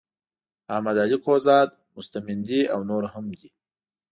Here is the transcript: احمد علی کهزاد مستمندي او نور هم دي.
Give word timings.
احمد 0.73 0.97
علی 1.03 1.17
کهزاد 1.25 1.69
مستمندي 1.97 2.61
او 2.73 2.79
نور 2.89 3.03
هم 3.13 3.25
دي. 3.39 3.49